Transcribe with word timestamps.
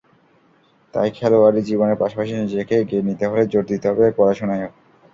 তাই 0.93 1.09
খেলোয়াড়ি 1.17 1.61
জীবনের 1.69 1.99
পাশাপাশি 2.01 2.33
নিজেকে 2.35 2.73
এগিয়ে 2.77 3.05
নিতে 3.07 3.25
হলে 3.27 3.43
জোর 3.51 3.63
দিতে 3.71 3.85
হবে 3.91 4.05
পড়াশোনায়ও। 4.17 4.69